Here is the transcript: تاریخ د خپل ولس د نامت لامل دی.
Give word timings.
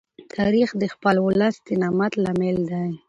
تاریخ 0.35 0.69
د 0.81 0.83
خپل 0.93 1.15
ولس 1.27 1.55
د 1.67 1.67
نامت 1.81 2.13
لامل 2.23 2.57
دی. 2.71 2.89